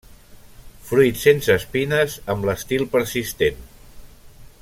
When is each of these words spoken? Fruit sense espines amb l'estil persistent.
Fruit 0.87 1.19
sense 1.23 1.57
espines 1.61 2.17
amb 2.35 2.49
l'estil 2.51 2.87
persistent. 2.97 3.61